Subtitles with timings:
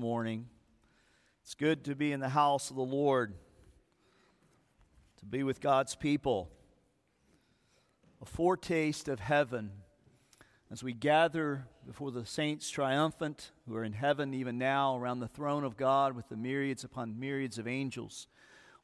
[0.00, 0.48] morning.
[1.42, 3.34] It's good to be in the house of the Lord,
[5.18, 6.50] to be with God's people.
[8.22, 9.72] A foretaste of heaven
[10.70, 15.28] as we gather before the saints triumphant who are in heaven even now around the
[15.28, 18.26] throne of God with the myriads upon myriads of angels.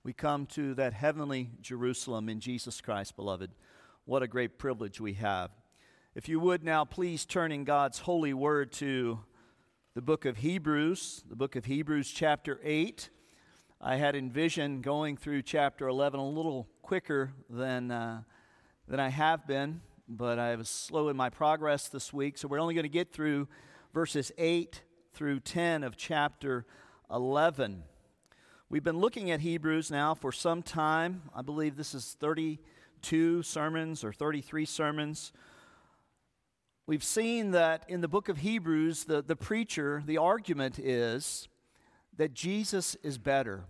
[0.04, 3.52] We come to that heavenly Jerusalem in Jesus Christ, beloved.
[4.04, 5.50] What a great privilege we have.
[6.14, 9.20] If you would now please turn in God's holy word to
[9.96, 13.08] the book of Hebrews, the book of Hebrews, chapter 8.
[13.80, 18.20] I had envisioned going through chapter 11 a little quicker than, uh,
[18.86, 22.60] than I have been, but I was slow in my progress this week, so we're
[22.60, 23.48] only going to get through
[23.94, 24.82] verses 8
[25.14, 26.66] through 10 of chapter
[27.10, 27.82] 11.
[28.68, 31.22] We've been looking at Hebrews now for some time.
[31.34, 35.32] I believe this is 32 sermons or 33 sermons.
[36.88, 41.48] We've seen that in the book of Hebrews, the, the preacher, the argument is
[42.16, 43.64] that Jesus is better.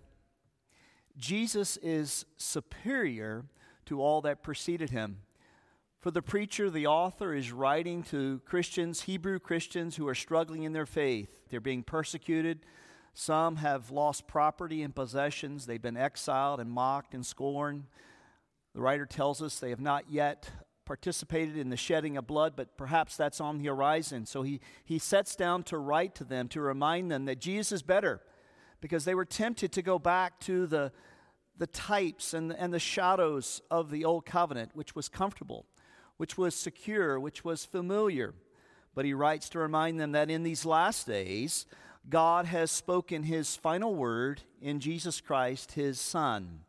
[1.17, 3.45] Jesus is superior
[3.87, 5.21] to all that preceded him.
[5.99, 10.73] For the preacher, the author is writing to Christians, Hebrew Christians who are struggling in
[10.73, 11.39] their faith.
[11.49, 12.59] They're being persecuted.
[13.15, 15.65] Some have lost property and possessions.
[15.65, 17.85] They've been exiled and mocked and scorned.
[18.75, 20.51] The writer tells us they have not yet
[20.87, 24.25] participated in the shedding of blood, but perhaps that's on the horizon.
[24.25, 27.81] So he, he sets down to write to them to remind them that Jesus is
[27.83, 28.21] better
[28.79, 30.93] because they were tempted to go back to the,
[31.57, 35.65] the types and, and the shadows of the old covenant, which was comfortable,
[36.15, 38.33] which was secure, which was familiar.
[38.95, 41.65] But he writes to remind them that in these last days,
[42.09, 46.61] God has spoken his final word in Jesus Christ, his Son.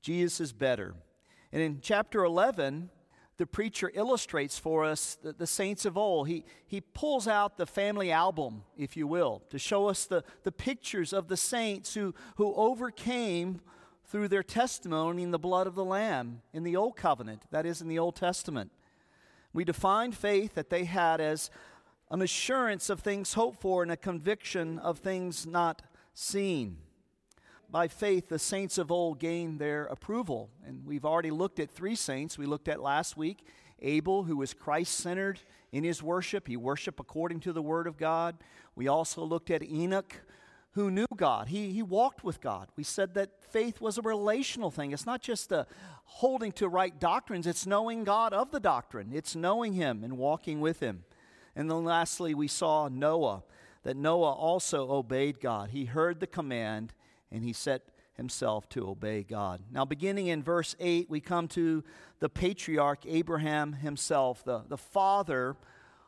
[0.00, 0.94] Jesus is better.
[1.52, 2.90] And in chapter 11,
[3.40, 6.28] the preacher illustrates for us the, the, saints of old.
[6.28, 10.52] He, he pulls out the family album, if you will, to show us the, the
[10.52, 13.62] pictures of the saints who, who overcame
[14.04, 17.80] through their testimony in the blood of the Lamb in the Old Covenant, that is,
[17.80, 18.72] in the Old Testament.
[19.54, 21.50] We define faith that they had as
[22.10, 25.80] an assurance of things hoped for and a conviction of things not
[26.12, 26.76] seen
[27.70, 30.50] by faith, the saints of old gained their approval.
[30.66, 32.38] And we've already looked at three saints.
[32.38, 33.44] We looked at last week
[33.82, 35.40] Abel, who was Christ centered
[35.72, 36.48] in his worship.
[36.48, 38.36] He worshiped according to the word of God.
[38.74, 40.14] We also looked at Enoch,
[40.72, 41.48] who knew God.
[41.48, 42.68] He, he walked with God.
[42.76, 44.92] We said that faith was a relational thing.
[44.92, 45.66] It's not just a
[46.04, 50.60] holding to right doctrines, it's knowing God of the doctrine, it's knowing Him and walking
[50.60, 51.04] with Him.
[51.56, 53.42] And then lastly, we saw Noah,
[53.82, 55.70] that Noah also obeyed God.
[55.70, 56.92] He heard the command
[57.30, 57.82] and he set
[58.14, 59.62] himself to obey God.
[59.70, 61.82] Now, beginning in verse 8, we come to
[62.18, 65.56] the patriarch Abraham himself, the, the father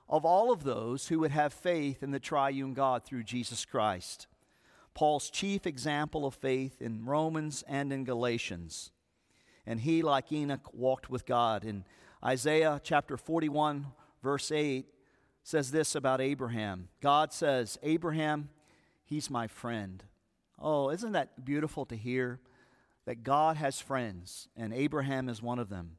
[0.08, 4.26] of all of those who would have faith in the triune God through Jesus Christ.
[4.94, 8.90] Paul's chief example of faith in Romans and in Galatians.
[9.66, 11.64] And he, like Enoch, walked with God.
[11.64, 11.84] In
[12.22, 13.86] Isaiah chapter 41,
[14.22, 14.86] verse 8,
[15.42, 18.50] says this about Abraham God says, Abraham,
[19.04, 20.04] he's my friend.
[20.58, 22.40] Oh, isn't that beautiful to hear?
[23.04, 25.96] That God has friends, and Abraham is one of them.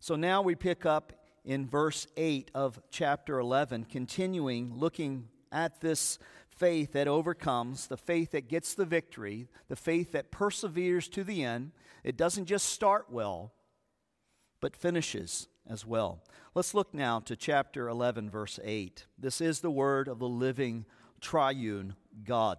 [0.00, 1.12] So now we pick up
[1.44, 8.30] in verse 8 of chapter 11, continuing looking at this faith that overcomes, the faith
[8.32, 11.72] that gets the victory, the faith that perseveres to the end.
[12.04, 13.52] It doesn't just start well,
[14.60, 16.22] but finishes as well.
[16.54, 19.06] Let's look now to chapter 11, verse 8.
[19.18, 20.84] This is the word of the living
[21.20, 21.94] triune
[22.24, 22.58] God.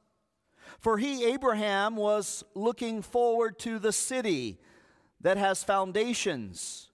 [0.79, 4.59] For he, Abraham, was looking forward to the city
[5.21, 6.89] that has foundations,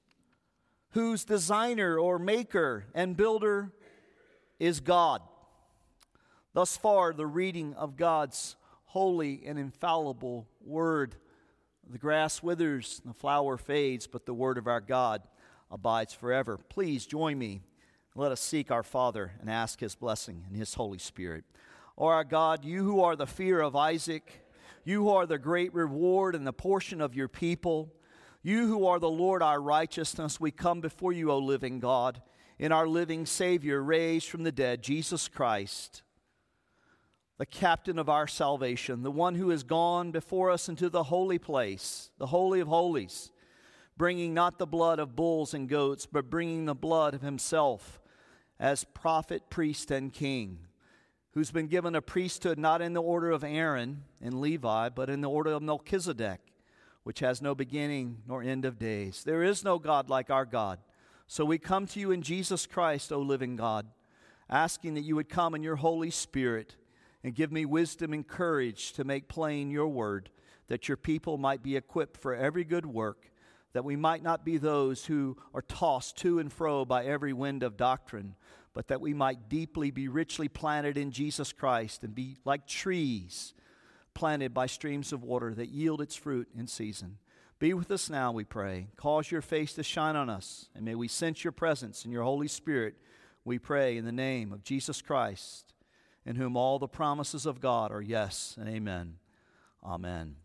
[0.92, 3.72] whose designer or maker and builder
[4.60, 5.22] is God.
[6.54, 8.56] Thus far, the reading of God's
[8.86, 11.16] holy and infallible word.
[11.90, 15.22] The grass withers, the flower fades, but the word of our God
[15.70, 16.58] abides forever.
[16.58, 17.62] Please join me.
[18.16, 21.44] Let us seek our Father and ask his blessing and his Holy Spirit.
[21.98, 24.46] O our God, you who are the fear of Isaac,
[24.84, 27.94] you who are the great reward and the portion of your people,
[28.44, 32.22] you who are the Lord our righteousness, we come before you, O living God,
[32.60, 36.04] in our living Savior raised from the dead, Jesus Christ.
[37.38, 41.38] the captain of our salvation, the one who has gone before us into the holy
[41.38, 43.32] place, the Holy of Holies,
[43.96, 48.00] bringing not the blood of bulls and goats, but bringing the blood of himself
[48.60, 50.60] as prophet, priest, and king,
[51.38, 55.22] who's been given a priesthood not in the order of Aaron and Levi, but in
[55.22, 56.40] the order of Melchizedek,
[57.04, 59.22] which has no beginning nor end of days.
[59.24, 60.80] There is no God like our God.
[61.28, 63.86] So we come to you in Jesus Christ, O living God,
[64.50, 66.76] asking that you would come in your Holy Spirit
[67.24, 70.32] and give me wisdom and courage to make plain your word,
[70.70, 73.30] that your people might be equipped for every good work,
[73.74, 77.62] that we might not be those who are tossed to and fro by every wind
[77.62, 78.34] of doctrine,
[78.78, 83.56] but that we might deeply be richly planted in Jesus Christ and be like trees
[84.14, 87.18] planted by streams of water that yield its fruit in season.
[87.58, 88.90] Be with us now, we pray.
[88.96, 92.22] Cause your face to shine on us, and may we sense your presence in your
[92.22, 92.94] Holy Spirit,
[93.44, 95.74] we pray in the name of Jesus Christ
[96.24, 99.16] in whom all the promises of God are yes and amen.
[99.84, 100.36] Amen.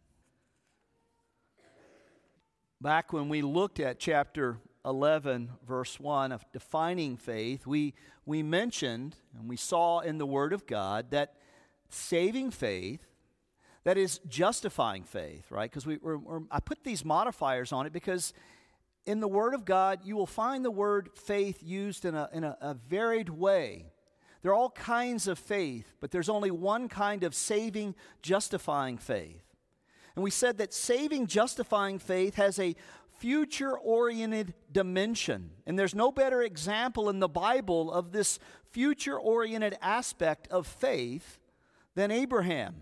[2.81, 7.94] Back when we looked at chapter 11, verse 1 of defining faith, we,
[8.26, 11.34] we mentioned and we saw in the Word of God that
[11.88, 13.06] saving faith,
[13.84, 15.70] that is justifying faith, right?
[15.70, 18.32] Because we, we're, we're, I put these modifiers on it because
[19.06, 22.44] in the Word of God, you will find the word faith used in a, in
[22.44, 23.87] a, a varied way.
[24.43, 29.43] There are all kinds of faith, but there's only one kind of saving, justifying faith.
[30.14, 32.75] And we said that saving, justifying faith has a
[33.19, 35.50] future oriented dimension.
[35.67, 38.38] And there's no better example in the Bible of this
[38.70, 41.38] future oriented aspect of faith
[41.94, 42.76] than Abraham.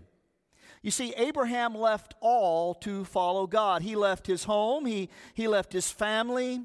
[0.81, 3.83] You see, Abraham left all to follow God.
[3.83, 6.61] He left his home, he, he left his family,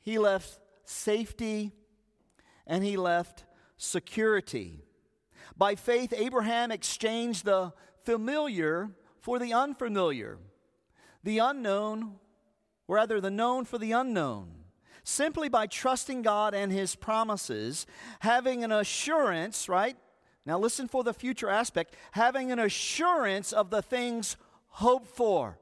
[0.00, 1.72] he left safety,
[2.66, 3.44] and he left
[3.76, 4.84] security.
[5.56, 7.72] By faith, Abraham exchanged the
[8.04, 8.90] familiar
[9.20, 10.38] for the unfamiliar,
[11.24, 12.16] the unknown,
[12.88, 14.52] rather, the known for the unknown.
[15.04, 17.86] Simply by trusting God and His promises,
[18.20, 19.96] having an assurance, right?
[20.46, 24.36] Now, listen for the future aspect having an assurance of the things
[24.68, 25.58] hoped for.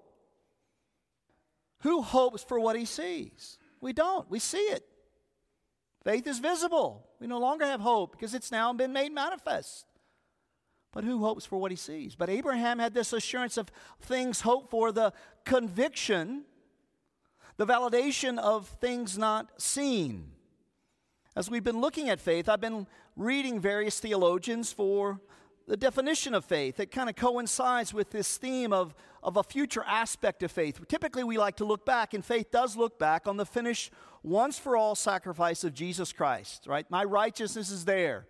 [1.80, 3.58] Who hopes for what he sees?
[3.80, 4.30] We don't.
[4.30, 4.86] We see it.
[6.02, 7.06] Faith is visible.
[7.20, 9.86] We no longer have hope because it's now been made manifest.
[10.92, 12.14] But who hopes for what he sees?
[12.14, 13.70] But Abraham had this assurance of
[14.00, 15.12] things hoped for, the
[15.44, 16.44] conviction,
[17.56, 20.30] the validation of things not seen.
[21.36, 22.86] As we've been looking at faith, I've been
[23.16, 25.20] reading various theologians for
[25.66, 29.82] the definition of faith It kind of coincides with this theme of, of a future
[29.86, 30.80] aspect of faith.
[30.88, 33.90] Typically, we like to look back, and faith does look back on the finished
[34.22, 36.90] once for all sacrifice of Jesus Christ, right?
[36.90, 38.26] My righteousness is there.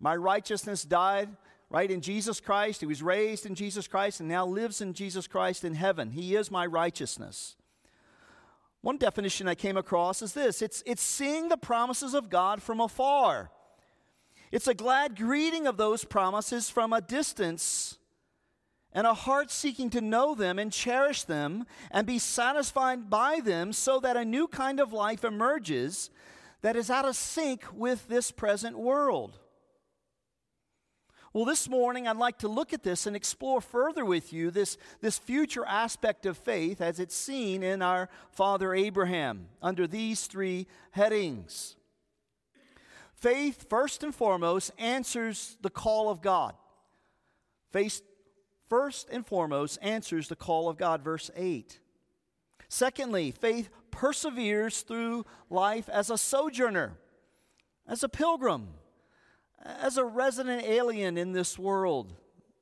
[0.00, 1.28] My righteousness died,
[1.70, 2.80] right, in Jesus Christ.
[2.80, 6.10] He was raised in Jesus Christ and now lives in Jesus Christ in heaven.
[6.10, 7.56] He is my righteousness.
[8.82, 12.80] One definition I came across is this it's, it's seeing the promises of God from
[12.80, 13.50] afar.
[14.50, 17.96] It's a glad greeting of those promises from a distance
[18.92, 23.72] and a heart seeking to know them and cherish them and be satisfied by them
[23.72, 26.10] so that a new kind of life emerges
[26.60, 29.38] that is out of sync with this present world.
[31.34, 34.76] Well, this morning I'd like to look at this and explore further with you this,
[35.00, 40.66] this future aspect of faith as it's seen in our father Abraham under these three
[40.90, 41.76] headings.
[43.14, 46.54] Faith, first and foremost, answers the call of God.
[47.70, 48.02] Faith,
[48.68, 51.78] first and foremost, answers the call of God, verse 8.
[52.68, 56.98] Secondly, faith perseveres through life as a sojourner,
[57.88, 58.68] as a pilgrim,
[59.62, 62.14] as a resident alien in this world.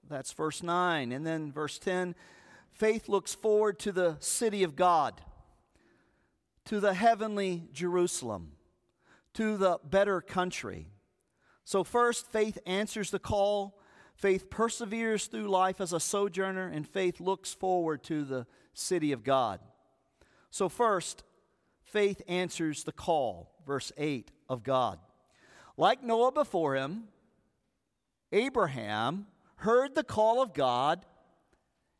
[0.08, 1.12] That's verse 9.
[1.12, 2.14] And then verse 10
[2.72, 5.20] faith looks forward to the city of God,
[6.64, 8.52] to the heavenly Jerusalem
[9.34, 10.88] to the better country.
[11.64, 13.78] So, first, faith answers the call.
[14.14, 19.24] Faith perseveres through life as a sojourner, and faith looks forward to the city of
[19.24, 19.60] God.
[20.50, 21.22] So, first,
[21.82, 24.98] faith answers the call, verse 8 of God.
[25.80, 27.04] Like Noah before him,
[28.32, 31.06] Abraham heard the call of God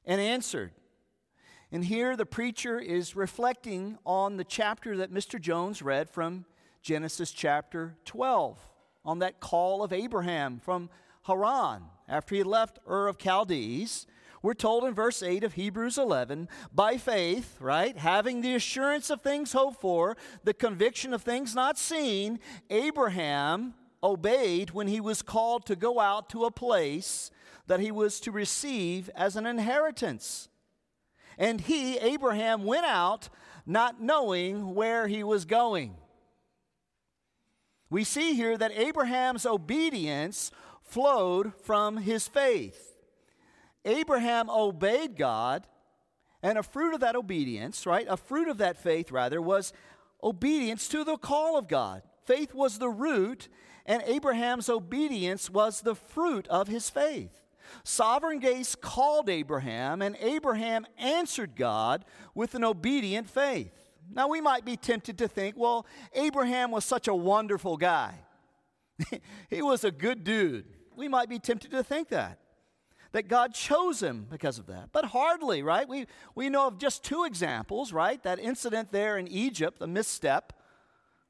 [0.05, 0.73] and answered.
[1.73, 5.41] And here the preacher is reflecting on the chapter that Mr.
[5.41, 6.45] Jones read from
[6.83, 8.59] Genesis chapter 12
[9.03, 10.91] on that call of Abraham from
[11.23, 14.07] Haran after he left Ur of Chaldees.
[14.43, 19.21] We're told in verse 8 of Hebrews 11, by faith, right, having the assurance of
[19.21, 22.39] things hoped for, the conviction of things not seen,
[22.71, 27.31] Abraham obeyed when he was called to go out to a place
[27.67, 30.49] that he was to receive as an inheritance.
[31.37, 33.29] And he, Abraham, went out
[33.67, 35.97] not knowing where he was going.
[37.91, 40.51] We see here that Abraham's obedience
[40.83, 42.90] flowed from his faith.
[43.85, 45.67] Abraham obeyed God,
[46.43, 48.07] and a fruit of that obedience, right?
[48.09, 49.73] A fruit of that faith, rather, was
[50.23, 52.03] obedience to the call of God.
[52.25, 53.49] Faith was the root,
[53.87, 57.41] and Abraham's obedience was the fruit of his faith.
[57.85, 63.73] Sovereign grace called Abraham, and Abraham answered God with an obedient faith.
[64.13, 68.15] Now, we might be tempted to think, well, Abraham was such a wonderful guy.
[69.51, 70.65] he was a good dude.
[70.97, 72.39] We might be tempted to think that.
[73.13, 74.91] That God chose him because of that.
[74.93, 75.89] But hardly, right?
[75.89, 78.23] We, we know of just two examples, right?
[78.23, 80.53] That incident there in Egypt, the misstep,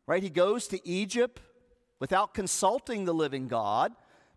[0.06, 0.22] right?
[0.22, 1.40] He goes to Egypt
[1.98, 3.92] without consulting the living God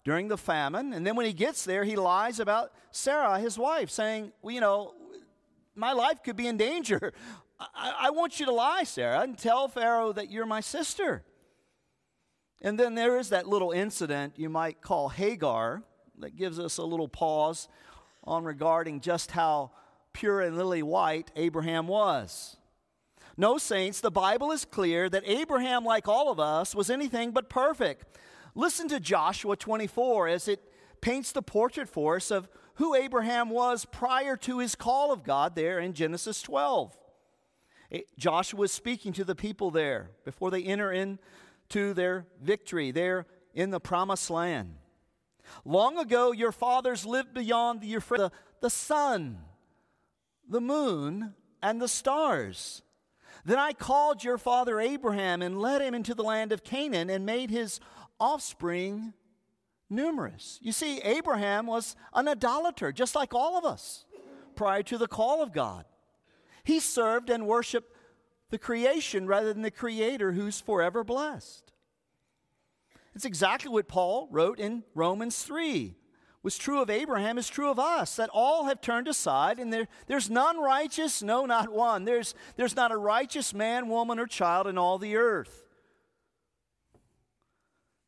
[0.06, 0.94] during the famine.
[0.94, 4.62] And then when he gets there, he lies about Sarah, his wife, saying, well, you
[4.62, 4.94] know,
[5.76, 7.14] my life could be in danger.
[7.60, 11.24] I, I want you to lie, Sarah, and tell Pharaoh that you're my sister.
[12.62, 15.84] And then there is that little incident you might call Hagar
[16.20, 17.68] that gives us a little pause
[18.24, 19.72] on regarding just how
[20.14, 22.58] pure and lily white Abraham was.
[23.36, 27.50] No, saints, the Bible is clear that Abraham, like all of us, was anything but
[27.50, 28.06] perfect.
[28.54, 33.86] Listen to Joshua 24 as it paints the portrait for us of who Abraham was
[33.86, 36.96] prior to his call of God there in Genesis 12.
[38.18, 43.72] Joshua is speaking to the people there before they enter into their victory there in
[43.72, 44.76] the promised land.
[45.66, 48.30] Long ago, your fathers lived beyond the Euphrates,
[48.62, 49.40] the, sun,
[50.50, 52.82] the moon, and the stars.
[53.46, 57.26] Then I called your father Abraham and led him into the land of Canaan and
[57.26, 57.80] made his
[58.20, 59.14] offspring
[59.90, 60.60] numerous.
[60.62, 64.06] You see, Abraham was an idolater, just like all of us,
[64.56, 65.86] prior to the call of God.
[66.64, 67.94] He served and worshiped
[68.50, 71.73] the creation rather than the creator who's forever blessed.
[73.16, 75.96] It's exactly what Paul wrote in Romans 3.
[76.42, 79.88] Was true of Abraham is true of us, that all have turned aside, and there,
[80.08, 82.04] there's none righteous, no, not one.
[82.04, 85.64] There's, there's not a righteous man, woman, or child in all the earth.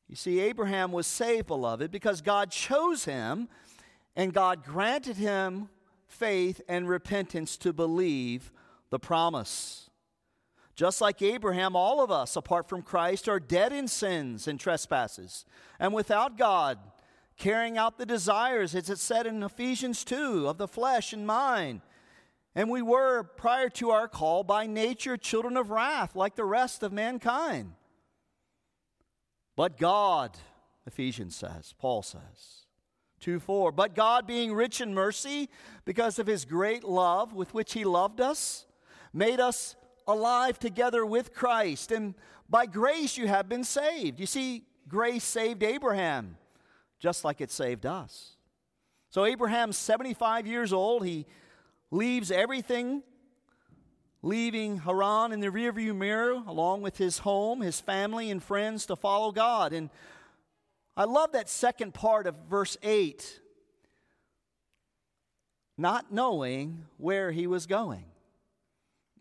[0.10, 3.48] You see, Abraham was saved, beloved, because God chose him
[4.16, 5.70] and God granted him
[6.08, 8.52] faith and repentance to believe
[8.90, 9.85] the promise.
[10.76, 15.46] Just like Abraham, all of us, apart from Christ, are dead in sins and trespasses.
[15.80, 16.78] And without God,
[17.38, 21.82] carrying out the desires, as it said in Ephesians 2, of the flesh and mind.
[22.56, 26.84] And we were, prior to our call, by nature children of wrath, like the rest
[26.84, 27.74] of mankind.
[29.56, 30.38] But God,
[30.86, 32.66] Ephesians says, Paul says,
[33.22, 33.72] 2 4.
[33.72, 35.50] But God, being rich in mercy,
[35.86, 38.66] because of his great love with which he loved us,
[39.14, 39.76] made us
[40.08, 41.92] alive together with Christ.
[41.92, 42.16] And
[42.50, 44.20] by grace you have been saved.
[44.20, 46.38] You see, grace saved Abraham,
[47.00, 48.36] just like it saved us.
[49.10, 51.06] So Abraham's 75 years old.
[51.06, 51.26] He
[51.90, 53.02] leaves everything,
[54.22, 58.96] leaving Haran in the rearview mirror, along with his home, his family, and friends to
[58.96, 59.74] follow God.
[59.74, 59.90] And
[60.98, 63.42] I love that second part of verse 8
[65.78, 68.06] not knowing where he was going.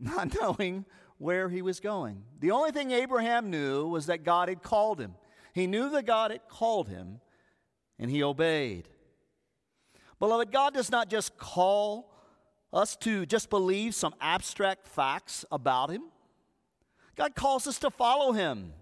[0.04, 0.84] Not knowing
[1.18, 2.22] where he was going.
[2.40, 5.14] The only thing Abraham knew was that God had called him.
[5.52, 7.20] He knew that God had called him,
[7.98, 8.88] and he obeyed.
[10.18, 12.12] Beloved, God does not just call
[12.72, 16.02] us to just believe some abstract facts about him.
[17.16, 18.72] God calls us to follow him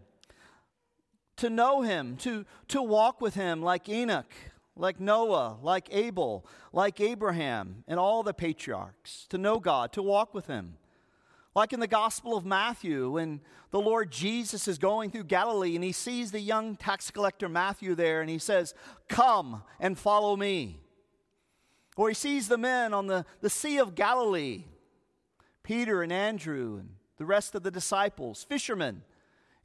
[1.43, 4.33] to know him, to, to walk with him like Enoch,
[4.77, 10.35] like Noah, like Abel, like Abraham, and all the patriarchs, to know God, to walk
[10.35, 10.77] with him.
[11.55, 13.41] Like in the Gospel of Matthew, when
[13.71, 17.95] the Lord Jesus is going through Galilee and he sees the young tax collector Matthew
[17.95, 18.75] there and he says,
[19.09, 20.81] Come and follow me.
[21.97, 24.65] Or he sees the men on the, the Sea of Galilee,
[25.63, 29.03] Peter and Andrew and the rest of the disciples, fishermen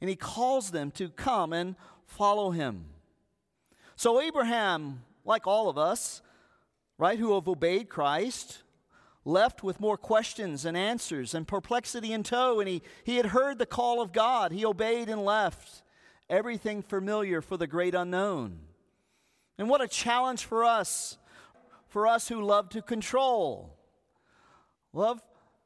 [0.00, 1.76] and he calls them to come and
[2.06, 2.86] follow him.
[3.96, 6.22] So, Abraham, like all of us,
[6.98, 8.62] right, who have obeyed Christ,
[9.24, 13.58] left with more questions and answers and perplexity in tow, and he, he had heard
[13.58, 14.52] the call of God.
[14.52, 15.82] He obeyed and left
[16.30, 18.60] everything familiar for the great unknown.
[19.58, 21.18] And what a challenge for us,
[21.88, 23.76] for us who love to control,
[24.92, 25.20] love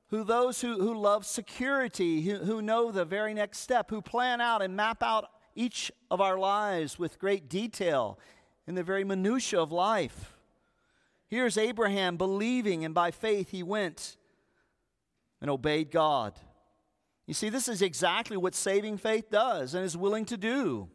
[0.09, 4.43] who those who, who love security, who, who know the very next step, who plan
[4.43, 8.19] out and map out each of our lives with great detail
[8.67, 10.32] in the very minutiae of life.
[11.33, 14.19] Here's Abraham believing, and by faith he went
[15.41, 16.39] and obeyed God.
[17.27, 20.91] You see, this is exactly what saving faith does and is willing to do.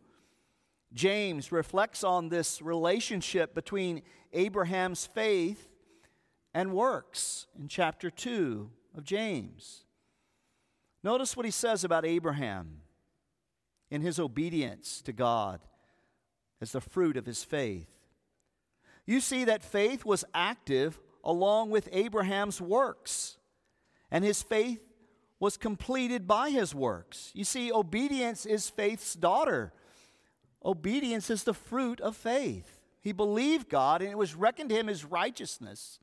[0.93, 5.69] James reflects on this relationship between Abraham's faith
[6.53, 9.85] and works in chapter 2 of James.
[11.03, 12.81] Notice what he says about Abraham
[13.89, 15.61] in his obedience to God
[16.61, 17.96] as the fruit of his faith.
[19.07, 23.37] You see that faith was active along with Abraham's works,
[24.11, 24.81] and his faith
[25.39, 27.31] was completed by his works.
[27.33, 29.71] You see, obedience is faith's daughter.
[30.63, 32.79] Obedience is the fruit of faith.
[33.01, 35.99] He believed God, and it was reckoned to him as righteousness.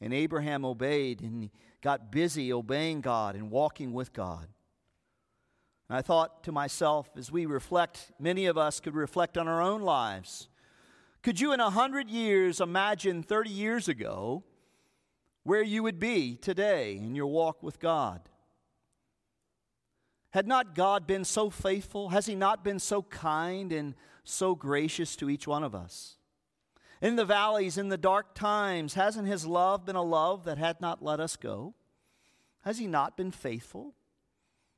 [0.00, 4.48] And Abraham obeyed and got busy obeying God and walking with God.
[5.88, 9.62] And I thought to myself, as we reflect, many of us could reflect on our
[9.62, 10.48] own lives.
[11.24, 14.44] Could you, in a hundred years, imagine 30 years ago
[15.42, 18.28] where you would be today in your walk with God?
[20.32, 22.10] Had not God been so faithful?
[22.10, 26.18] Has He not been so kind and so gracious to each one of us?
[27.00, 30.78] In the valleys, in the dark times, hasn't His love been a love that had
[30.82, 31.72] not let us go?
[32.64, 33.94] Has He not been faithful?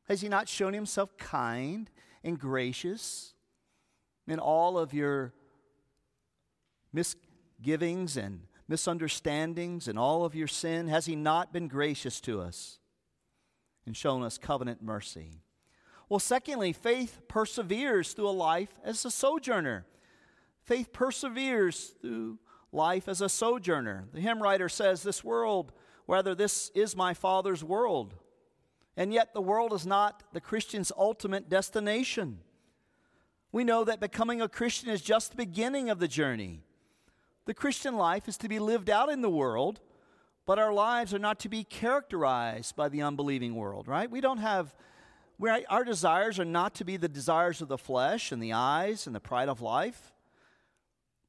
[0.06, 1.90] Has He not shown Himself kind
[2.22, 3.34] and gracious
[4.28, 5.32] in all of your
[6.96, 10.88] misgivings and misunderstandings and all of your sin?
[10.88, 12.80] Has He not been gracious to us
[13.86, 15.42] and shown us covenant mercy?
[16.08, 19.86] Well, secondly, faith perseveres through a life as a sojourner.
[20.62, 22.38] Faith perseveres through
[22.72, 24.08] life as a sojourner.
[24.12, 25.72] The hymn writer says, This world,
[26.06, 28.14] whether this is my Father's world.
[28.96, 32.38] And yet, the world is not the Christian's ultimate destination.
[33.52, 36.62] We know that becoming a Christian is just the beginning of the journey.
[37.46, 39.80] The Christian life is to be lived out in the world,
[40.46, 44.10] but our lives are not to be characterized by the unbelieving world, right?
[44.10, 44.74] We don't have,
[45.68, 49.14] our desires are not to be the desires of the flesh and the eyes and
[49.14, 50.12] the pride of life.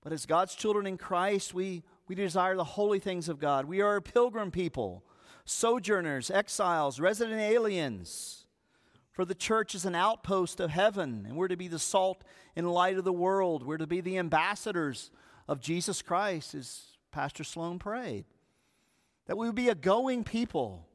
[0.02, 3.65] But as God's children in Christ, we, we desire the holy things of God.
[3.65, 5.04] We are a pilgrim people
[5.46, 8.46] sojourners, exiles, resident aliens.
[9.12, 12.24] For the church is an outpost of heaven, and we're to be the salt
[12.56, 13.65] and light of the world.
[13.65, 15.10] We're to be the ambassadors
[15.48, 18.26] of Jesus Christ, as Pastor Sloan prayed.
[19.28, 20.86] That we would be a going people.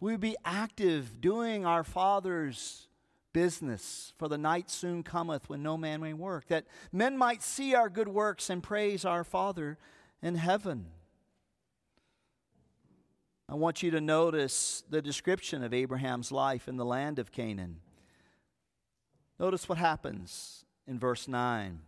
[0.00, 2.88] We would be active, doing our Father's
[3.32, 6.48] business, for the night soon cometh when no man may work.
[6.48, 9.78] That men might see our good works and praise our Father
[10.22, 10.86] in heaven.
[13.48, 17.80] I want you to notice the description of Abraham's life in the land of Canaan.
[19.40, 21.80] Notice what happens in verse 9.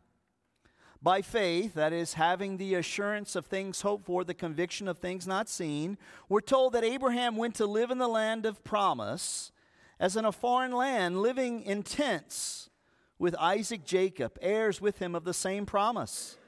[1.02, 5.26] By faith, that is, having the assurance of things hoped for, the conviction of things
[5.26, 9.50] not seen, we're told that Abraham went to live in the land of promise,
[9.98, 12.70] as in a foreign land, living in tents
[13.18, 16.38] with Isaac, Jacob, heirs with him of the same promise.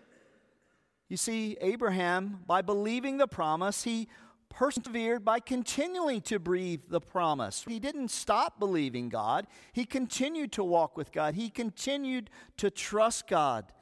[1.08, 4.08] You see, Abraham, by believing the promise, he
[4.50, 7.64] persevered by continuing to breathe the promise.
[7.66, 13.26] He didn't stop believing God, he continued to walk with God, he continued to trust
[13.26, 13.72] God,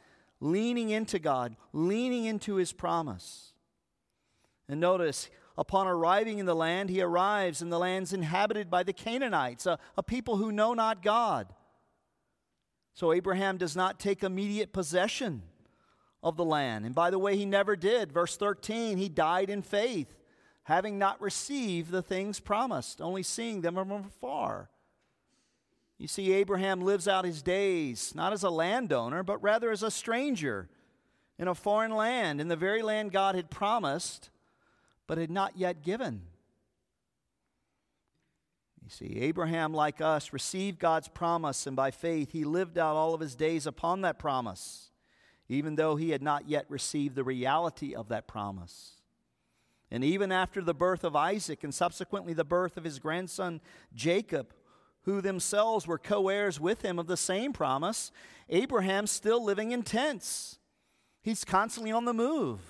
[0.42, 3.52] leaning into God, leaning into his promise.
[4.68, 8.92] And notice, upon arriving in the land, he arrives in the lands inhabited by the
[8.92, 11.54] Canaanites, a, a people who know not God.
[12.92, 15.42] So Abraham does not take immediate possession
[16.22, 16.84] of the land.
[16.84, 18.12] And by the way, he never did.
[18.12, 20.14] Verse 13, he died in faith
[20.64, 24.70] having not received the things promised, only seeing them from afar.
[26.02, 29.90] You see, Abraham lives out his days not as a landowner, but rather as a
[29.90, 30.68] stranger
[31.38, 34.28] in a foreign land, in the very land God had promised,
[35.06, 36.22] but had not yet given.
[38.82, 43.14] You see, Abraham, like us, received God's promise, and by faith he lived out all
[43.14, 44.90] of his days upon that promise,
[45.48, 48.94] even though he had not yet received the reality of that promise.
[49.88, 53.60] And even after the birth of Isaac and subsequently the birth of his grandson
[53.94, 54.52] Jacob,
[55.02, 58.12] who themselves were co heirs with him of the same promise,
[58.48, 60.58] Abraham still living in tents.
[61.22, 62.60] He's constantly on the move.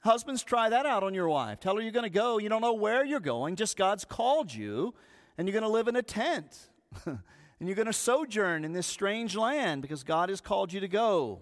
[0.00, 1.60] Husbands, try that out on your wife.
[1.60, 2.38] Tell her you're going to go.
[2.38, 4.94] You don't know where you're going, just God's called you,
[5.36, 6.68] and you're going to live in a tent.
[7.06, 7.18] and
[7.60, 11.40] you're going to sojourn in this strange land because God has called you to go.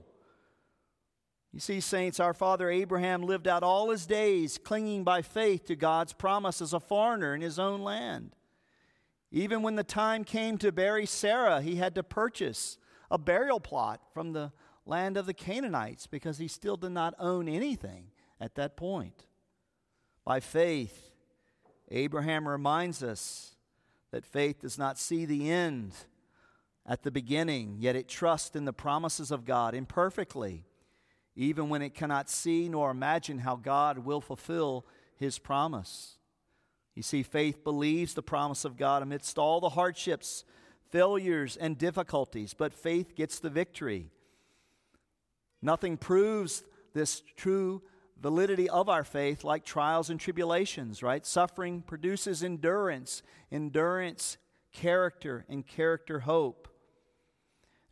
[1.53, 5.77] You see, saints, our father Abraham lived out all his days clinging by faith to
[5.77, 8.36] God's promise as a foreigner in his own land.
[9.31, 12.79] Even when the time came to bury Sarah, he had to purchase
[13.11, 14.53] a burial plot from the
[14.85, 18.11] land of the Canaanites because he still did not own anything
[18.41, 19.27] at that point.
[20.25, 21.11] By faith,
[21.91, 23.57] Abraham reminds us
[24.11, 25.93] that faith does not see the end
[26.85, 30.65] at the beginning, yet it trusts in the promises of God imperfectly,
[31.35, 34.87] even when it cannot see nor imagine how God will fulfill
[35.17, 36.19] his promise.
[36.97, 40.45] You see, faith believes the promise of God amidst all the hardships,
[40.91, 44.11] failures, and difficulties, but faith gets the victory.
[45.61, 47.83] Nothing proves this true
[48.19, 51.27] validity of our faith like trials and tribulations, right?
[51.27, 54.39] Suffering produces endurance, endurance,
[54.73, 56.67] character, and character, hope.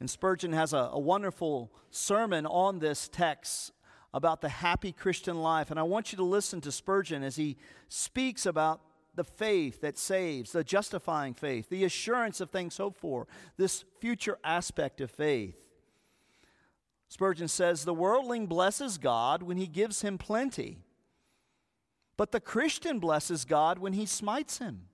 [0.00, 3.72] And Spurgeon has a, a wonderful sermon on this text
[4.14, 5.70] about the happy Christian life.
[5.70, 8.80] And I want you to listen to Spurgeon as he speaks about
[9.14, 14.38] the faith that saves, the justifying faith, the assurance of things hoped for, this future
[14.42, 15.56] aspect of faith.
[17.08, 20.78] Spurgeon says, The worldling blesses God when he gives him plenty,
[22.16, 24.88] but the Christian blesses God when he smites him.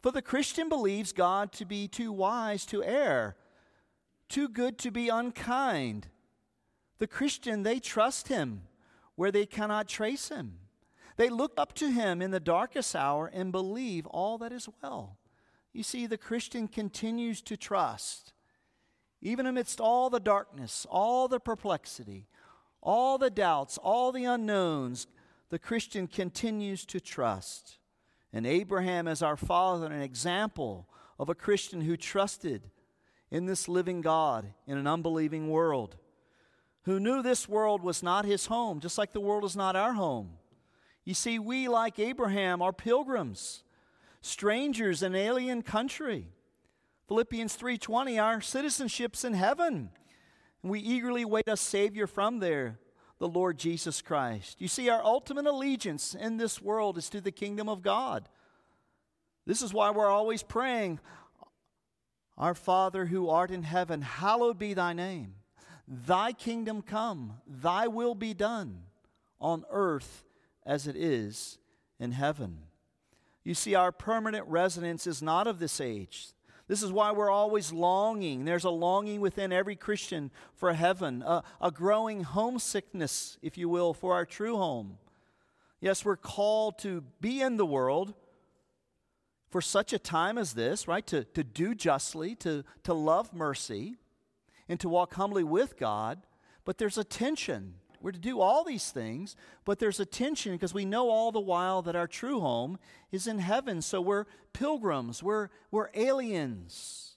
[0.00, 3.36] For the Christian believes God to be too wise to err,
[4.28, 6.08] too good to be unkind.
[6.98, 8.62] The Christian, they trust him
[9.16, 10.58] where they cannot trace him.
[11.18, 15.18] They look up to him in the darkest hour and believe all that is well.
[15.72, 18.32] You see, the Christian continues to trust.
[19.20, 22.28] Even amidst all the darkness, all the perplexity,
[22.80, 25.08] all the doubts, all the unknowns,
[25.50, 27.78] the Christian continues to trust.
[28.32, 32.70] And Abraham is our father, an example of a Christian who trusted
[33.28, 35.96] in this living God in an unbelieving world,
[36.82, 39.94] who knew this world was not his home, just like the world is not our
[39.94, 40.37] home.
[41.08, 43.62] You see, we, like Abraham, are pilgrims,
[44.20, 46.34] strangers in alien country.
[47.06, 49.90] Philippians 3:20, our citizenship's in heaven.
[50.62, 52.78] And we eagerly wait a Savior from there,
[53.16, 54.60] the Lord Jesus Christ.
[54.60, 58.28] You see, our ultimate allegiance in this world is to the kingdom of God.
[59.46, 61.00] This is why we're always praying,
[62.36, 65.36] Our Father who art in heaven, hallowed be thy name.
[65.86, 68.82] Thy kingdom come, thy will be done
[69.40, 70.26] on earth
[70.68, 71.58] as it is
[71.98, 72.58] in heaven.
[73.42, 76.28] You see, our permanent residence is not of this age.
[76.68, 78.44] This is why we're always longing.
[78.44, 83.94] There's a longing within every Christian for heaven, a, a, growing homesickness, if you will,
[83.94, 84.98] for our true home.
[85.80, 88.12] Yes, we're called to be in the world
[89.48, 91.06] for such a time as this, right?
[91.06, 93.96] To, to do justly, to, to love mercy,
[94.68, 96.20] and to walk humbly with God.
[96.66, 100.74] But there's a tension we're to do all these things, but there's a tension because
[100.74, 102.78] we know all the while that our true home
[103.10, 103.82] is in heaven.
[103.82, 107.16] So we're pilgrims, we're, we're aliens.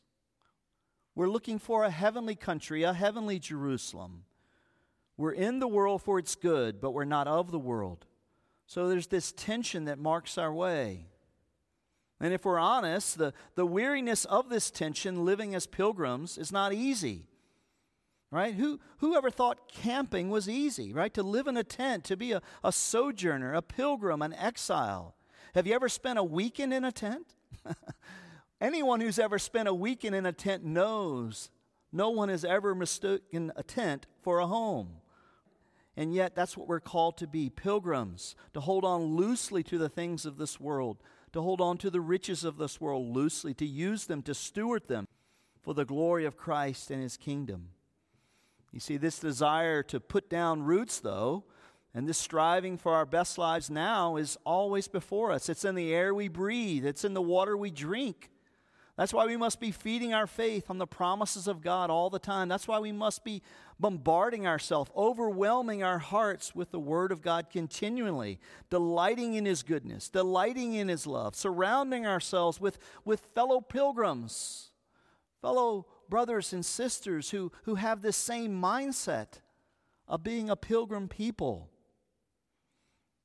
[1.13, 4.23] We're looking for a heavenly country, a heavenly Jerusalem.
[5.17, 8.05] We're in the world for its good, but we're not of the world.
[8.65, 11.07] So there's this tension that marks our way.
[12.19, 16.71] And if we're honest, the, the weariness of this tension, living as pilgrims, is not
[16.71, 17.25] easy
[18.31, 18.55] right?
[18.55, 21.13] Who, whoever thought camping was easy, right?
[21.13, 25.15] To live in a tent, to be a, a sojourner, a pilgrim, an exile.
[25.53, 27.35] Have you ever spent a weekend in a tent?
[28.61, 31.49] Anyone who's ever spent a weekend in a tent knows
[31.91, 35.01] no one has ever mistaken a tent for a home.
[35.97, 39.89] And yet, that's what we're called to be pilgrims, to hold on loosely to the
[39.89, 40.97] things of this world,
[41.33, 44.87] to hold on to the riches of this world loosely, to use them, to steward
[44.87, 45.05] them
[45.61, 47.69] for the glory of Christ and his kingdom.
[48.71, 51.43] You see, this desire to put down roots, though,
[51.93, 55.49] and this striving for our best lives now is always before us.
[55.49, 58.31] It's in the air we breathe, it's in the water we drink.
[58.97, 62.19] That's why we must be feeding our faith on the promises of God all the
[62.19, 62.49] time.
[62.49, 63.41] That's why we must be
[63.79, 70.09] bombarding ourselves, overwhelming our hearts with the Word of God continually, delighting in His goodness,
[70.09, 74.71] delighting in His love, surrounding ourselves with, with fellow pilgrims,
[75.41, 79.39] fellow brothers and sisters who, who have this same mindset
[80.09, 81.69] of being a pilgrim people.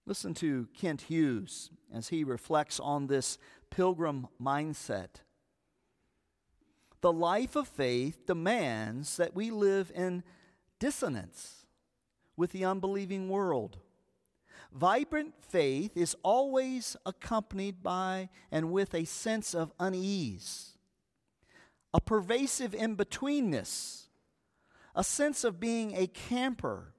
[0.07, 3.39] Listen to Kent Hughes as he reflects on this
[3.71, 5.17] pilgrim mindset.
[7.01, 10.23] The life of faith demands that we live in
[10.79, 11.67] dissonance
[12.37, 13.79] with the unbelieving world.
[14.73, 20.76] Vibrant faith is always accompanied by and with a sense of unease
[21.93, 24.09] a pervasive in betweenness,
[24.95, 26.95] a sense of being a camper.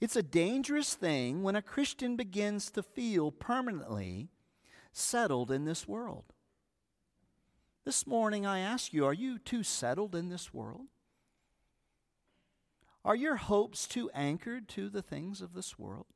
[0.00, 4.30] It's a dangerous thing when a Christian begins to feel permanently
[4.92, 6.24] settled in this world.
[7.84, 10.86] This morning, I ask you, are you too settled in this world?
[13.04, 16.06] Are your hopes too anchored to the things of this world?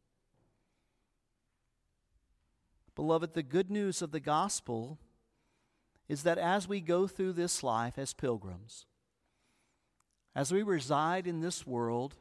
[2.95, 4.99] Beloved, the good news of the gospel
[6.09, 8.87] is that as we go through this life as pilgrims,
[10.35, 12.15] as we reside in this world,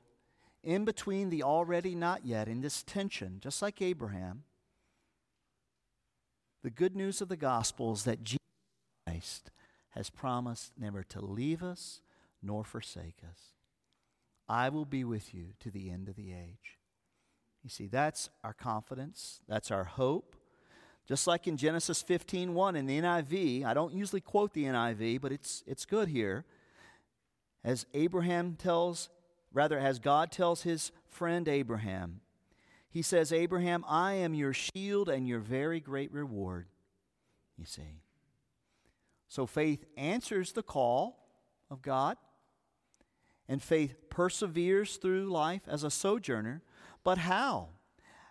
[0.63, 4.43] in between the already not yet, in this tension, just like Abraham,
[6.63, 8.39] the good news of the gospel is that Jesus
[9.05, 9.51] Christ
[9.91, 12.01] has promised never to leave us
[12.41, 13.53] nor forsake us.
[14.47, 16.79] I will be with you to the end of the age.
[17.63, 20.35] You see, that's our confidence, that's our hope.
[21.05, 25.31] Just like in Genesis 15:1 in the NIV, I don't usually quote the NIV, but
[25.31, 26.45] it's it's good here.
[27.63, 29.09] As Abraham tells,
[29.53, 32.21] rather as God tells his friend Abraham,
[32.89, 36.67] he says, "Abraham, I am your shield and your very great reward."
[37.57, 38.01] You see.
[39.27, 41.19] So faith answers the call
[41.69, 42.17] of God,
[43.47, 46.63] and faith perseveres through life as a sojourner.
[47.03, 47.69] But how?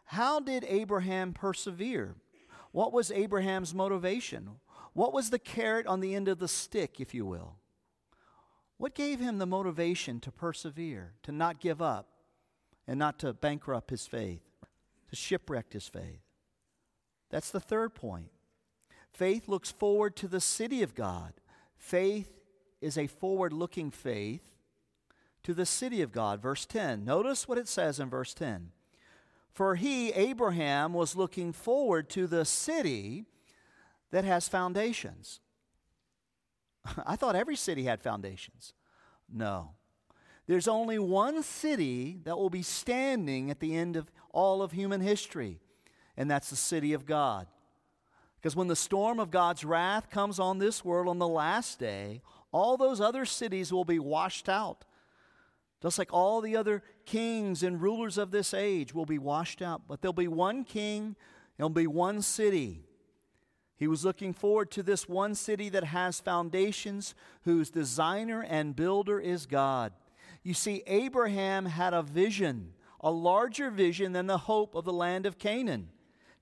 [0.06, 2.16] How did Abraham persevere?
[2.74, 4.50] What was Abraham's motivation?
[4.94, 7.54] What was the carrot on the end of the stick, if you will?
[8.78, 12.08] What gave him the motivation to persevere, to not give up,
[12.88, 14.42] and not to bankrupt his faith,
[15.08, 16.18] to shipwreck his faith?
[17.30, 18.32] That's the third point.
[19.12, 21.34] Faith looks forward to the city of God.
[21.76, 22.40] Faith
[22.80, 24.42] is a forward looking faith
[25.44, 26.42] to the city of God.
[26.42, 27.04] Verse 10.
[27.04, 28.72] Notice what it says in verse 10.
[29.54, 33.24] For he, Abraham, was looking forward to the city
[34.10, 35.40] that has foundations.
[37.06, 38.74] I thought every city had foundations.
[39.32, 39.70] No.
[40.46, 45.00] There's only one city that will be standing at the end of all of human
[45.00, 45.60] history,
[46.16, 47.46] and that's the city of God.
[48.36, 52.20] Because when the storm of God's wrath comes on this world on the last day,
[52.52, 54.84] all those other cities will be washed out.
[55.84, 59.82] Just like all the other kings and rulers of this age will be washed out.
[59.86, 61.14] But there'll be one king,
[61.58, 62.86] there'll be one city.
[63.76, 69.20] He was looking forward to this one city that has foundations, whose designer and builder
[69.20, 69.92] is God.
[70.42, 75.26] You see, Abraham had a vision, a larger vision than the hope of the land
[75.26, 75.90] of Canaan.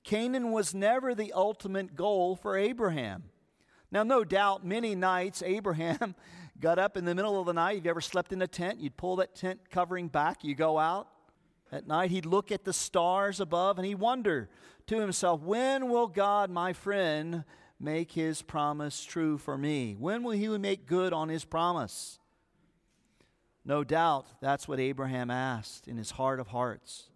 [0.05, 3.25] Canaan was never the ultimate goal for Abraham.
[3.91, 6.15] Now, no doubt, many nights Abraham
[6.63, 7.75] got up in the middle of the night.
[7.75, 8.81] Have you ever slept in a tent?
[8.81, 11.09] You'd pull that tent covering back, you go out.
[11.73, 14.49] At night, he'd look at the stars above and he'd wonder
[14.87, 17.45] to himself, When will God, my friend,
[17.81, 19.97] make his promise true for me?
[19.99, 22.21] When will he make good on his promise?
[23.65, 27.09] No doubt that's what Abraham asked in his heart of hearts.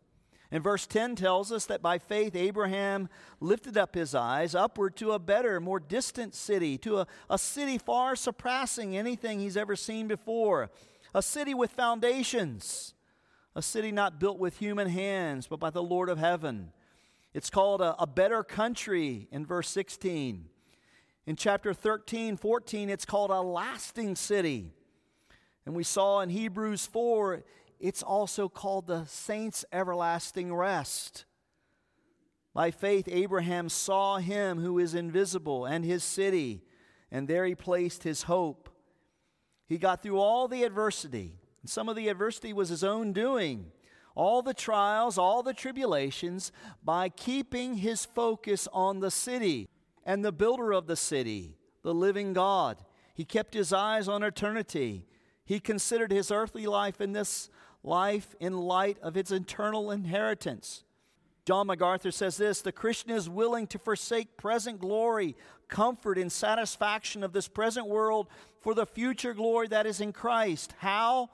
[0.50, 3.09] And verse 10 tells us that by faith Abraham
[3.40, 7.78] lifted up his eyes upward to a better, more distant city, to a, a city
[7.78, 10.70] far surpassing anything he's ever seen before,
[11.14, 12.94] a city with foundations,
[13.56, 16.72] a city not built with human hands, but by the Lord of heaven.
[17.35, 20.46] It's called a, a better country in verse 16.
[21.26, 24.70] In chapter 13, 14, it's called a lasting city.
[25.66, 27.42] And we saw in Hebrews 4,
[27.79, 31.25] it's also called the saints' everlasting rest.
[32.55, 36.62] By faith, Abraham saw him who is invisible and his city,
[37.11, 38.71] and there he placed his hope.
[39.67, 41.35] He got through all the adversity.
[41.67, 43.73] Some of the adversity was his own doing.
[44.15, 49.69] All the trials, all the tribulations, by keeping his focus on the city
[50.05, 52.79] and the builder of the city, the living God.
[53.12, 55.05] He kept his eyes on eternity.
[55.46, 57.48] He considered his earthly life in this
[57.82, 60.82] life in light of its eternal inheritance.
[61.46, 65.37] John MacArthur says this The Christian is willing to forsake present glory,
[65.68, 68.26] comfort, and satisfaction of this present world
[68.61, 70.74] for the future glory that is in Christ.
[70.78, 71.30] How?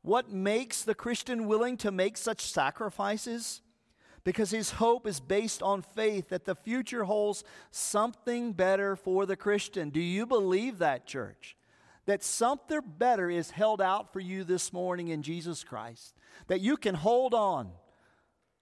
[0.00, 3.60] What makes the Christian willing to make such sacrifices?
[4.24, 9.36] Because his hope is based on faith that the future holds something better for the
[9.36, 9.90] Christian.
[9.90, 11.56] Do you believe that, church?
[12.06, 16.14] That something better is held out for you this morning in Jesus Christ.
[16.48, 17.70] That you can hold on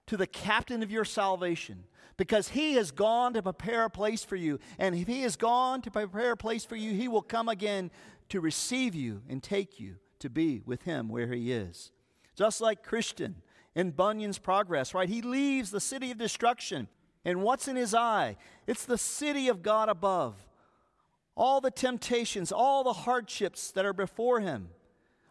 [0.06, 1.84] to the captain of your salvation
[2.16, 4.58] because he has gone to prepare a place for you.
[4.78, 7.90] And if he has gone to prepare a place for you, he will come again
[8.28, 11.92] to receive you and take you to be with him where he is.
[12.36, 13.36] Just like Christian
[13.74, 15.08] in Bunyan's progress, right?
[15.08, 16.88] He leaves the city of destruction.
[17.24, 18.36] And what's in his eye?
[18.66, 20.34] It's the city of God above
[21.40, 24.68] all the temptations, all the hardships that are before him.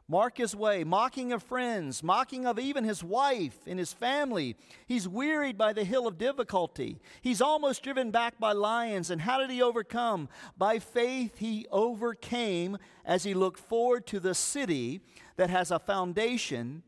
[0.08, 4.56] mark his way, mocking of friends, mocking of even his wife and his family.
[4.88, 6.98] He's wearied by the hill of difficulty.
[7.22, 9.12] He's almost driven back by lions.
[9.12, 10.28] And how did he overcome?
[10.58, 15.02] By faith, he overcame as he looked forward to the city
[15.38, 16.82] that has a foundation,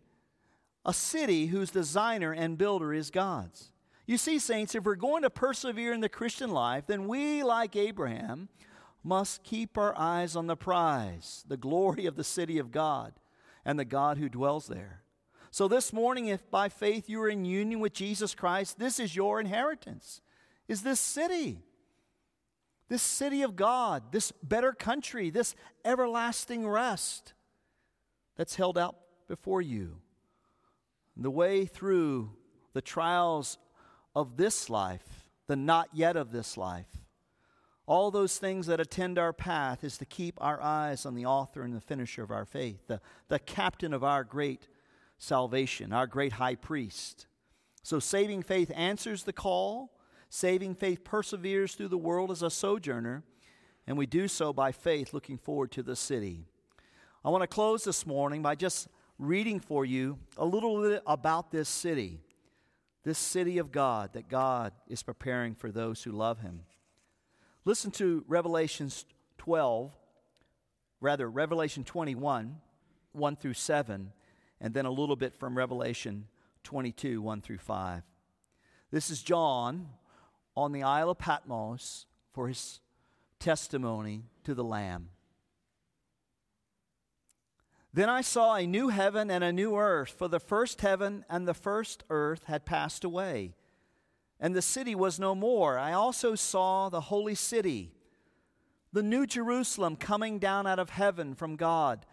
[0.84, 3.72] a city whose designer and builder is God's.
[4.08, 7.76] You see, saints, if we're going to persevere in the Christian life, then we, like
[7.76, 8.50] Abraham,
[9.04, 13.14] must keep our eyes on the prize, the glory of the city of God
[13.66, 15.02] and the God who dwells there.
[15.50, 19.16] So, this morning, if by faith you are in union with Jesus Christ, this is
[19.16, 20.22] your inheritance,
[20.68, 21.60] is this city,
[22.88, 27.34] this city of God, this better country, this everlasting rest
[28.38, 28.96] that's held out
[29.28, 29.98] before you.
[31.18, 32.32] The way through
[32.74, 33.58] the trials
[34.16, 36.88] of this life, the not yet of this life,
[37.92, 41.62] all those things that attend our path is to keep our eyes on the author
[41.62, 44.70] and the finisher of our faith, the, the captain of our great
[45.18, 47.28] salvation, our great high priest.
[47.84, 49.92] So, saving faith answers the call.
[50.30, 53.24] Saving faith perseveres through the world as a sojourner,
[53.86, 56.46] and we do so by faith, looking forward to the city.
[57.26, 58.88] I want to close this morning by just
[59.20, 62.22] reading for you a little bit about this city,
[63.04, 66.62] this city of God that God is preparing for those who love Him.
[67.64, 69.06] Listen to Revelations
[69.38, 69.96] 12,
[71.00, 72.56] rather, Revelation 21,
[73.12, 74.12] 1 through 7,
[74.60, 76.28] and then a little bit from Revelation
[76.64, 78.02] 22, 1 through 5.
[78.90, 79.90] This is John
[80.58, 82.80] on the Isle of Patmos for his
[83.40, 85.10] testimony to the Lamb.
[87.94, 91.48] Then I saw a new heaven and a new earth, for the first heaven and
[91.48, 93.54] the first earth had passed away
[94.42, 95.78] and the city was no more.
[95.78, 97.92] I also saw the holy city,
[98.92, 102.06] the new Jerusalem coming down out of heaven from God,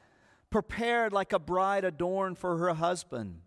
[0.51, 3.41] prepared like a bride adorned for her husband.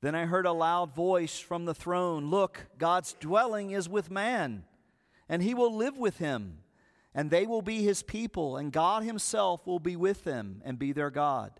[0.00, 4.62] Then I heard a loud voice from the throne Look, God's dwelling is with man,
[5.28, 6.58] and he will live with him,
[7.14, 10.92] and they will be his people, and God himself will be with them and be
[10.92, 11.50] their God.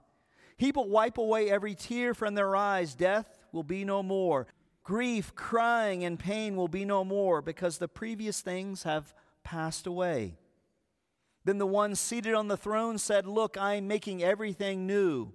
[0.57, 2.95] He will wipe away every tear from their eyes.
[2.95, 4.47] Death will be no more.
[4.89, 9.13] Grief, crying, and pain will be no more because the previous things have
[9.45, 10.39] passed away.
[11.45, 15.35] Then the one seated on the throne said, Look, I am making everything new.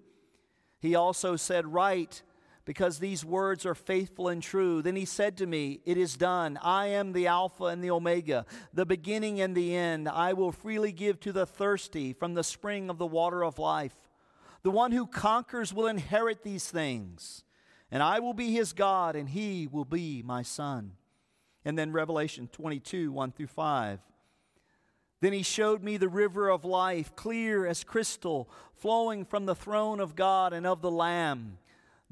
[0.80, 2.24] He also said, Write,
[2.66, 4.82] because these words are faithful and true.
[4.82, 6.58] Then he said to me, It is done.
[6.64, 10.10] I am the Alpha and the Omega, the beginning and the end.
[10.10, 14.10] I will freely give to the thirsty from the spring of the water of life.
[14.64, 17.44] The one who conquers will inherit these things
[17.94, 20.94] and I will be his God, and he will be my son.
[21.64, 24.00] And then Revelation 22, 1 through 5.
[25.22, 30.00] Then he showed me the river of life, clear as crystal, flowing from the throne
[30.00, 31.60] of God and of the Lamb.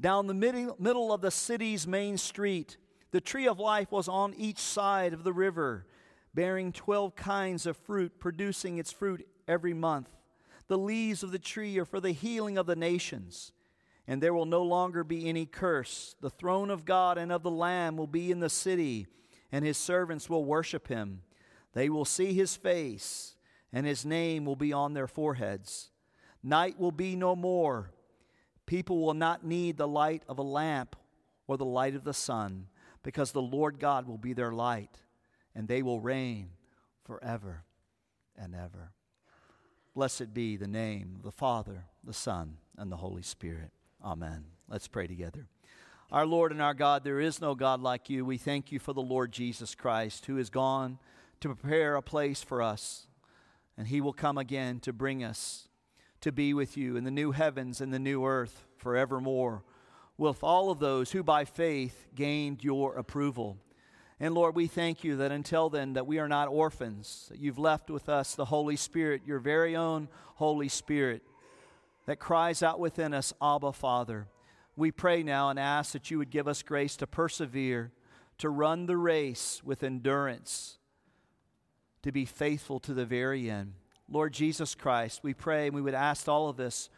[0.00, 0.34] Down the
[0.78, 2.76] middle of the city's main street,
[3.10, 5.88] the tree of life was on each side of the river,
[6.32, 10.10] bearing twelve kinds of fruit, producing its fruit every month.
[10.68, 13.50] The leaves of the tree are for the healing of the nations
[14.12, 16.16] and there will no longer be any curse.
[16.20, 19.06] The throne of God and of the Lamb will be in the city,
[19.50, 21.22] and his servants will worship him.
[21.72, 23.36] They will see his face,
[23.72, 25.92] and his name will be on their foreheads.
[26.42, 27.90] Night will be no more.
[28.66, 30.94] People will not need the light of a lamp
[31.46, 32.66] or the light of the sun,
[33.02, 34.98] because the Lord God will be their light,
[35.54, 36.50] and they will reign
[37.02, 37.64] forever
[38.36, 38.92] and ever.
[39.94, 43.72] Blessed be the name of the Father, the Son, and the Holy Spirit.
[44.04, 44.44] Amen.
[44.68, 45.46] Let's pray together.
[46.10, 48.24] Our Lord and our God, there is no God like you.
[48.24, 50.98] We thank you for the Lord Jesus Christ who has gone
[51.40, 53.06] to prepare a place for us,
[53.78, 55.68] and he will come again to bring us
[56.20, 59.62] to be with you in the new heavens and the new earth forevermore
[60.18, 63.56] with all of those who by faith gained your approval.
[64.18, 67.58] And Lord, we thank you that until then that we are not orphans, that you've
[67.58, 71.22] left with us the Holy Spirit, your very own Holy Spirit
[72.06, 74.28] that cries out within us, Abba, Father.
[74.76, 77.92] We pray now and ask that you would give us grace to persevere,
[78.38, 80.78] to run the race with endurance,
[82.02, 83.74] to be faithful to the very end.
[84.08, 86.90] Lord Jesus Christ, we pray and we would ask all of this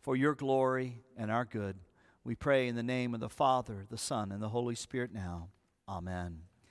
[0.00, 1.76] for your glory and our good.
[2.24, 5.48] We pray in the name of the Father, the Son, and the Holy Spirit now.
[5.88, 6.42] Amen.